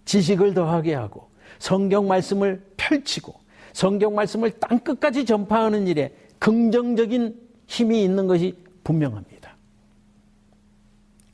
[0.06, 3.36] 지식을 더하게 하고 성경 말씀을 펼치고
[3.74, 9.41] 성경 말씀을 땅끝까지 전파하는 일에 긍정적인 힘이 있는 것이 분명합니다.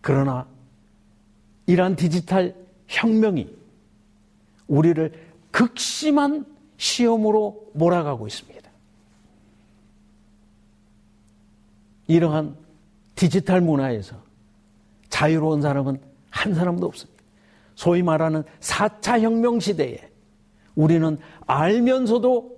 [0.07, 0.47] 그러나
[1.65, 2.55] 이러한 디지털
[2.87, 3.53] 혁명이
[4.69, 5.11] 우리를
[5.51, 6.45] 극심한
[6.77, 8.71] 시험으로 몰아가고 있습니다.
[12.07, 12.55] 이러한
[13.15, 14.15] 디지털 문화에서
[15.09, 17.21] 자유로운 사람은 한 사람도 없습니다.
[17.75, 20.09] 소위 말하는 4차 혁명 시대에
[20.75, 21.17] 우리는
[21.47, 22.57] 알면서도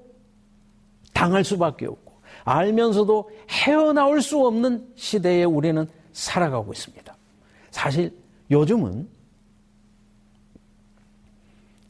[1.14, 7.18] 당할 수밖에 없고 알면서도 헤어나올 수 없는 시대에 우리는 살아가고 있습니다.
[7.72, 8.16] 사실
[8.52, 9.08] 요즘은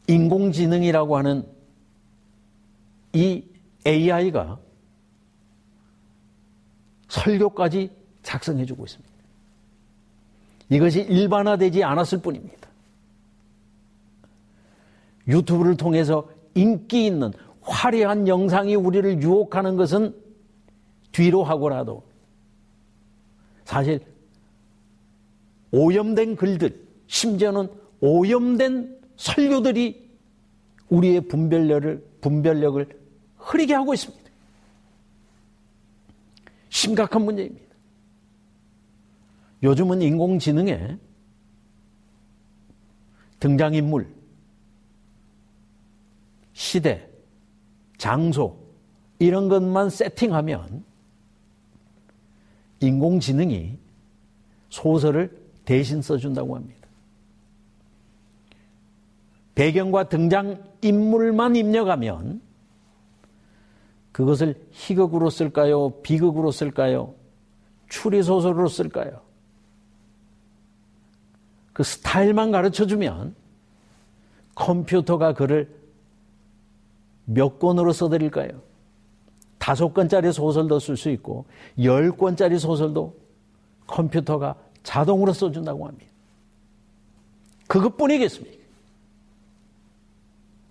[0.08, 1.44] 인공지능이라고 하는
[3.14, 3.44] 이
[3.86, 4.60] AI가
[7.08, 7.92] 설교까지
[8.24, 9.10] 작성해주고 있습니다.
[10.70, 12.70] 이것이 일반화되지 않았을 뿐입니다.
[15.28, 17.32] 유튜브를 통해서 인기 있는
[17.62, 20.16] 화려한 영상이 우리를 유혹하는 것은
[21.12, 22.04] 뒤로 하고라도
[23.64, 24.00] 사실
[25.72, 27.70] 오염된 글들, 심지어는
[28.02, 30.10] 오염된 설교들이
[30.90, 33.00] 우리의 분별력을, 분별력을
[33.38, 34.30] 흐리게 하고 있습니다.
[36.70, 37.66] 심각한 문제입니다.
[39.62, 40.98] 요즘은 인공지능에
[43.40, 44.08] 등장인물,
[46.54, 47.10] 시대,
[47.98, 48.58] 장소,
[49.20, 50.84] 이런 것만 세팅하면
[52.80, 53.78] 인공지능이
[54.70, 55.39] 소설을
[55.70, 56.88] 대신 써준다고 합니다.
[59.54, 62.42] 배경과 등장 인물만 입력하면
[64.12, 65.92] 그것을 희극으로 쓸까요?
[66.02, 67.14] 비극으로 쓸까요?
[67.88, 69.22] 추리소설로 쓸까요?
[71.74, 73.36] 그 스타일만 가르쳐 주면
[74.56, 75.70] 컴퓨터가 그를
[77.26, 78.60] 몇 권으로 써드릴까요?
[79.60, 81.46] 다섯 권짜리 소설도 쓸 수 있고,
[81.84, 83.16] 열 권짜리 소설도
[83.86, 86.12] 컴퓨터가 자동으로 써준다고 합니다.
[87.68, 88.58] 그것뿐이겠습니까?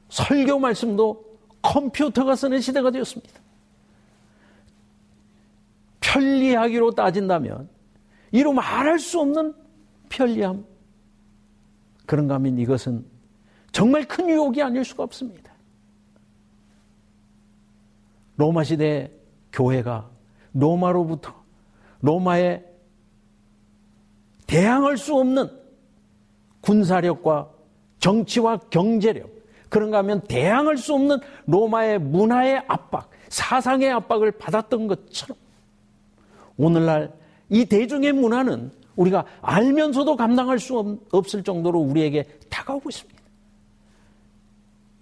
[0.09, 1.24] 설교 말씀도
[1.62, 3.40] 컴퓨터가 쓰는 시대가 되었습니다.
[6.00, 7.68] 편리하기로 따진다면,
[8.32, 9.54] 이로 말할 수 없는
[10.09, 10.64] 편리함.
[12.06, 13.04] 그런가 하면 이것은
[13.70, 15.52] 정말 큰 유혹이 아닐 수가 없습니다.
[18.36, 19.12] 로마 시대
[19.52, 20.09] 교회가
[20.54, 21.34] 로마로부터
[22.00, 22.64] 로마에
[24.49, 25.49] 대항할 수 없는
[26.62, 27.51] 군사력과
[28.01, 29.30] 정치와 경제력,
[29.68, 35.36] 그런가 하면 대항할 수 없는 로마의 문화의 압박, 사상의 압박을 받았던 것처럼
[36.57, 37.12] 오늘날
[37.51, 43.22] 이 대중의 문화는 우리가 알면서도 감당할 수 없을 정도로 우리에게 다가오고 있습니다.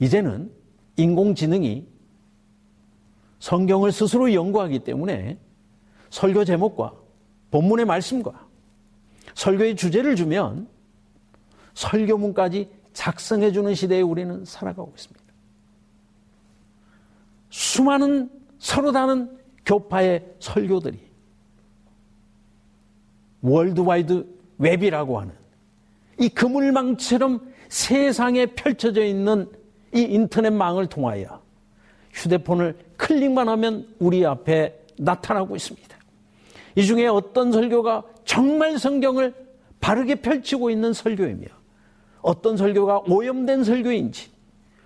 [0.00, 0.50] 이제는
[0.96, 1.86] 인공지능이
[3.38, 5.38] 성경을 스스로 연구하기 때문에
[6.10, 6.92] 설교 제목과
[7.50, 8.45] 본문의 말씀과
[9.36, 10.66] 설교의 주제를 주면
[11.74, 15.24] 설교문까지 작성해 주는 시대에 우리는 살아가고 있습니다.
[17.50, 20.98] 수많은 서로 다른 교파의 설교들이
[23.42, 24.26] 월드와이드
[24.58, 25.34] 웹이라고 하는
[26.18, 29.50] 이 그물망처럼 세상에 펼쳐져 있는
[29.94, 31.42] 이 인터넷망을 통하여
[32.12, 35.94] 휴대폰을 클릭만 하면 우리 앞에 나타나고 있습니다.
[36.76, 39.34] 이 중에 어떤 설교가 정말 성경을
[39.80, 41.46] 바르게 펼치고 있는 설교이며
[42.20, 44.30] 어떤 설교가 오염된 설교인지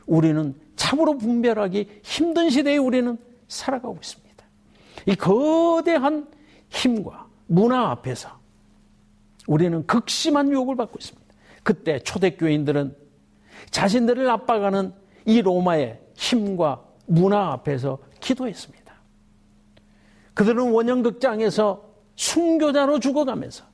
[0.07, 3.19] 우리는 참으로 분별하기 힘든 시대에 우리는
[3.49, 4.45] 살아가고 있습니다.
[5.07, 6.29] 이 거대한
[6.69, 8.39] 힘과 문화 앞에서
[9.47, 11.35] 우리는 극심한 유혹을 받고 있습니다.
[11.63, 12.95] 그때 초대교인들은
[13.71, 14.93] 자신들을 압박하는
[15.25, 18.95] 이 로마의 힘과 문화 앞에서 기도했습니다.
[20.35, 21.90] 그들은 원형극장에서
[22.21, 23.65] 순교자로 죽어가면서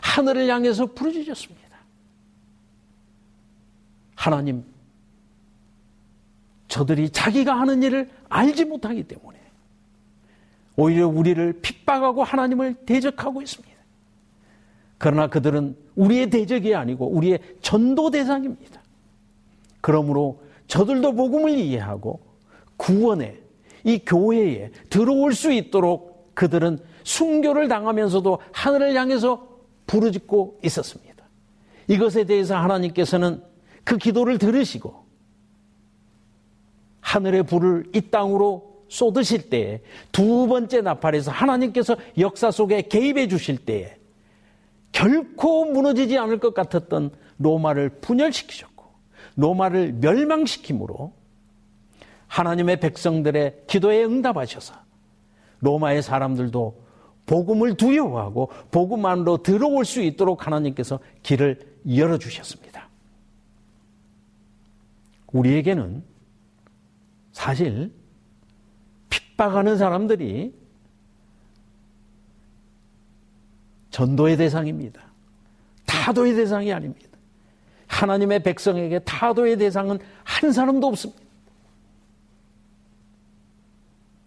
[0.00, 1.62] 하늘을 향해서 부르짖었습니다.
[4.16, 4.64] 하나님,
[6.66, 9.38] 저들이 자기가 하는 일을 알지 못하기 때문에
[10.74, 13.72] 오히려 우리를 핍박하고 하나님을 대적하고 있습니다.
[14.98, 18.82] 그러나 그들은 우리의 대적이 아니고 우리의 전도 대상입니다.
[19.80, 22.20] 그러므로 저들도 복음을 이해하고
[22.76, 23.38] 구원에
[23.84, 29.48] 이 교회에 들어올 수 있도록 그들은 순교를 당하면서도 하늘을 향해서
[29.86, 31.24] 부르짖고 있었습니다.
[31.88, 33.42] 이것에 대해서 하나님께서는
[33.84, 35.02] 그 기도를 들으시고
[37.00, 39.80] 하늘의 불을 이 땅으로 쏟으실 때에
[40.12, 43.96] 두 번째 나팔에서 하나님께서 역사 속에 개입해 주실 때에
[44.92, 48.84] 결코 무너지지 않을 것 같았던 로마를 분열시키셨고
[49.36, 51.12] 로마를 멸망시킴으로
[52.26, 54.74] 하나님의 백성들의 기도에 응답하셔서
[55.60, 56.81] 로마의 사람들도
[57.32, 62.90] 복음을 두려워하고 복음 안으로 들어올 수 있도록 하나님께서 길을 열어주셨습니다.
[65.32, 66.04] 우리에게는
[67.32, 67.90] 사실
[69.08, 70.54] 핍박하는 사람들이
[73.88, 75.00] 전도의 대상입니다.
[75.86, 77.08] 타도의 대상이 아닙니다.
[77.86, 81.22] 하나님의 백성에게 타도의 대상은 한 사람도 없습니다.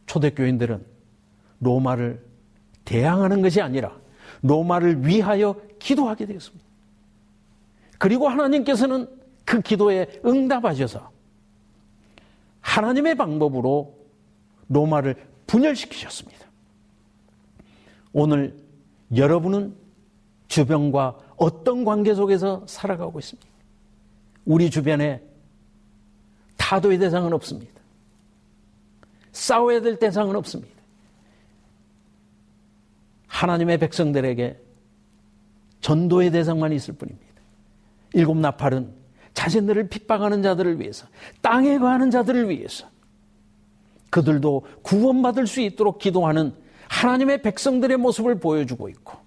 [0.08, 0.84] 초대교인들은
[1.60, 2.35] 로마를
[2.86, 3.96] 대항하는 것이 아니라
[4.42, 6.64] 로마를 위하여 기도하게 되었습니다.
[7.98, 9.08] 그리고 하나님께서는
[9.44, 11.12] 그 기도에 응답하셔서
[12.62, 13.96] 하나님의 방법으로
[14.68, 15.16] 로마를
[15.48, 16.46] 분열시키셨습니다.
[18.14, 18.58] 오늘
[19.16, 19.76] 여러분은
[20.48, 23.50] 주변과 어떤 관계 속에서 살아가고 있습니까?
[24.46, 25.22] 우리 주변에
[26.58, 27.74] 타도의 대상은 없습니다.
[29.32, 30.75] 싸워야 될 대상은 없습니다.
[33.36, 34.58] 하나님의 백성들에게
[35.82, 37.26] 전도의 대상만 있을 뿐입니다.
[38.14, 38.94] 일곱 나팔은
[39.34, 41.06] 자신들을 핍박하는 자들을 위해서,
[41.42, 42.88] 땅에 거하는 자들을 위해서,
[44.10, 46.54] 그들도 구원받을 수 있도록 기도하는
[46.88, 49.18] 하나님의 백성들의 모습을 보여주고 있고,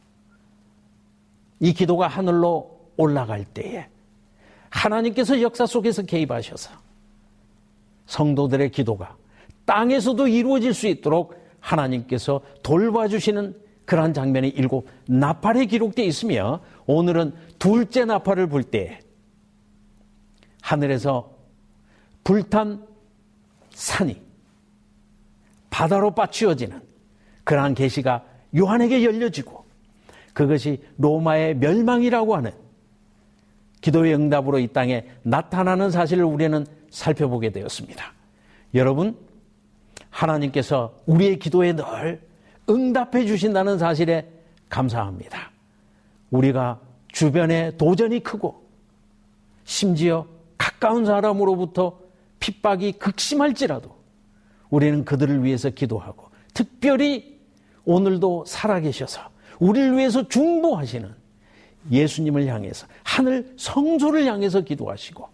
[1.60, 3.88] 이 기도가 하늘로 올라갈 때에
[4.70, 6.70] 하나님께서 역사 속에서 개입하셔서
[8.06, 9.16] 성도들의 기도가
[9.66, 18.46] 땅에서도 이루어질 수 있도록 하나님께서 돌봐주시는 그러한 장면이 일곱 나팔에 기록되어 있으며 오늘은 둘째 나팔을
[18.46, 19.00] 불 때
[20.60, 21.32] 하늘에서
[22.22, 22.86] 불탄
[23.70, 24.20] 산이
[25.70, 26.82] 바다로 빠치어지는
[27.44, 29.64] 그러한 계시가 요한에게 열려지고
[30.34, 32.50] 그것이 로마의 멸망이라고 하는
[33.80, 38.12] 기도의 응답으로 이 땅에 나타나는 사실을 우리는 살펴보게 되었습니다.
[38.74, 39.16] 여러분,
[40.10, 42.27] 하나님께서 우리의 기도에 늘
[42.68, 44.28] 응답해 주신다는 사실에
[44.68, 45.50] 감사합니다.
[46.30, 46.80] 우리가
[47.12, 48.62] 주변에 도전이 크고
[49.64, 51.98] 심지어 가까운 사람으로부터
[52.40, 53.96] 핍박이 극심할지라도
[54.70, 57.38] 우리는 그들을 위해서 기도하고 특별히
[57.84, 59.22] 오늘도 살아계셔서
[59.58, 61.12] 우리를 위해서 중보하시는
[61.90, 65.28] 예수님을 향해서 하늘 성소를 향해서 기도하시고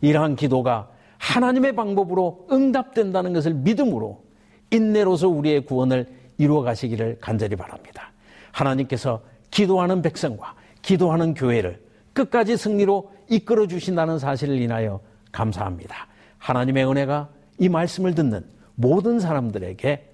[0.00, 4.22] 이러한 기도가 하나님의 방법으로 응답된다는 것을 믿음으로
[4.70, 8.10] 인내로서 우리의 구원을 이루어 가시기를 간절히 바랍니다.
[8.50, 9.22] 하나님께서
[9.52, 11.80] 기도하는 백성과 기도하는 교회를
[12.12, 16.08] 끝까지 승리로 이끌어 주신다는 사실을 인하여 감사합니다.
[16.38, 17.28] 하나님의 은혜가
[17.58, 20.10] 이 말씀을 듣는 모든 사람들에게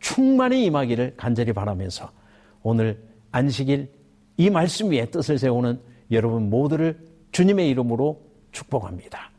[0.00, 2.10] 충만히 임하기를 간절히 바라면서
[2.62, 3.00] 오늘
[3.30, 3.88] 안식일
[4.36, 6.98] 이 말씀 위에 뜻을 세우는 여러분 모두를
[7.30, 8.20] 주님의 이름으로
[8.50, 9.30] 축복합니다.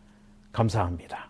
[0.53, 1.28] 감사합니다.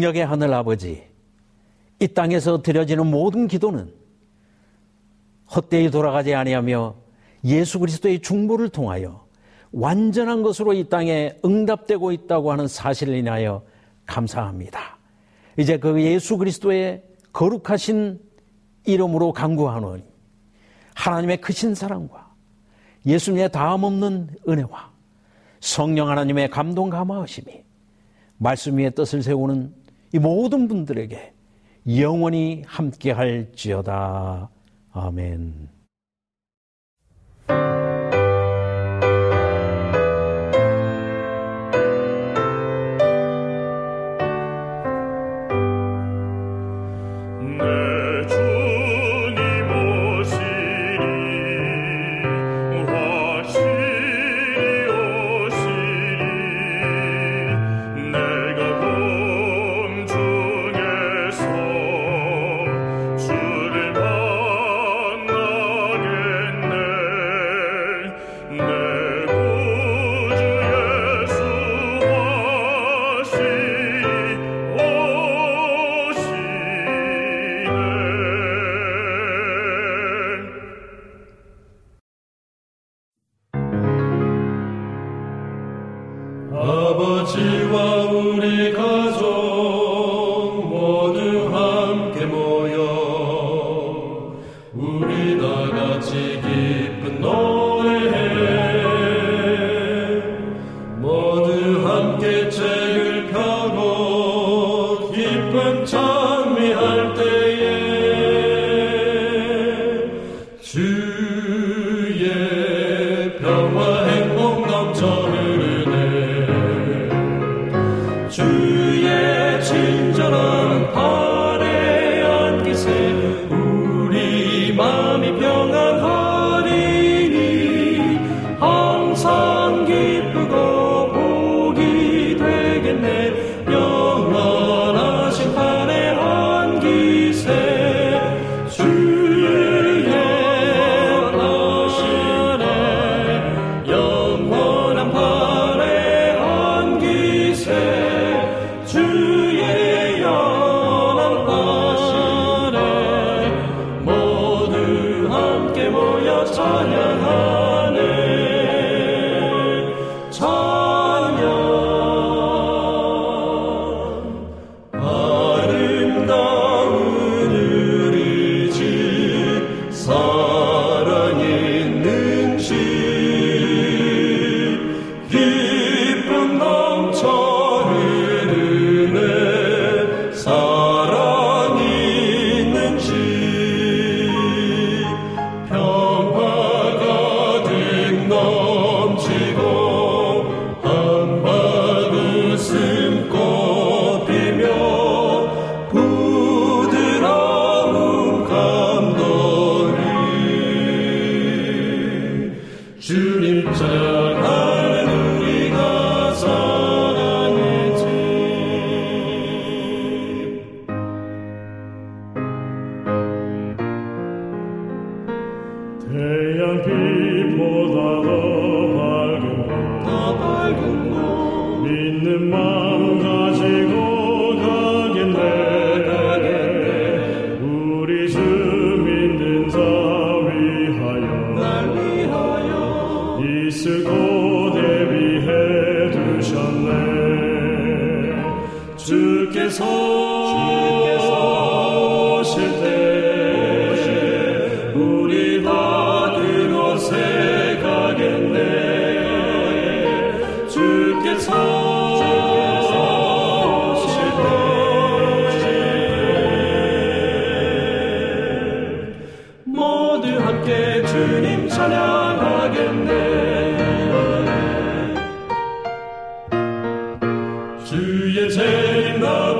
[0.00, 1.04] 능력의 하늘 아버지,
[1.98, 3.92] 이 땅에서 드려지는 모든 기도는
[5.54, 6.94] 헛되이 돌아가지 아니하며
[7.44, 9.26] 예수 그리스도의 중보를 통하여
[9.72, 13.62] 완전한 것으로 이 땅에 응답되고 있다고 하는 사실을 인하여
[14.06, 14.98] 감사합니다.
[15.58, 18.18] 이제 그 예수 그리스도의 거룩하신
[18.86, 20.02] 이름으로 강구하노니
[20.94, 22.30] 하나님의 크신 사랑과
[23.04, 24.90] 예수님의 다음 없는 은혜와
[25.60, 27.70] 성령 하나님의 감동 감화하심이
[28.42, 29.74] 말씀 위에 뜻을 세우는
[30.12, 31.32] 이 모든 분들에게
[31.96, 34.50] 영원히 함께 할지어다.
[34.92, 35.79] 아멘.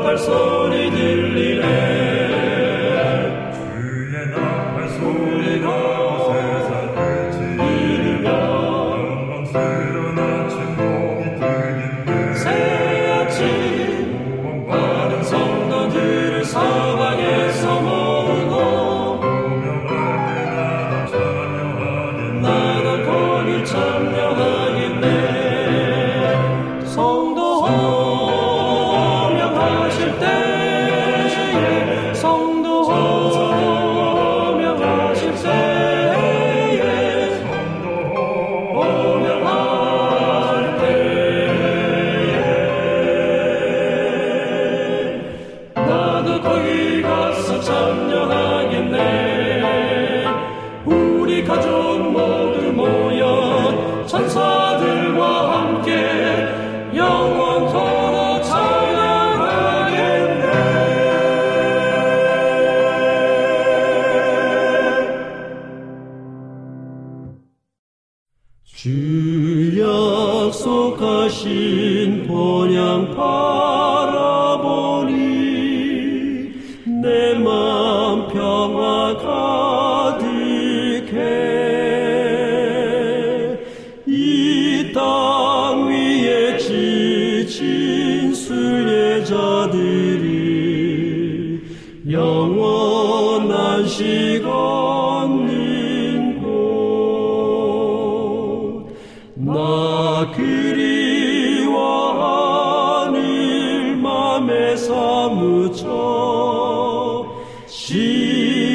[0.03, 1.90] 발손이 들리네.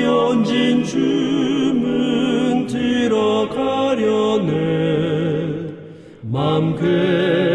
[0.05, 4.53] 얹은 주문 들어가려네
[6.21, 7.54] 맘 괴.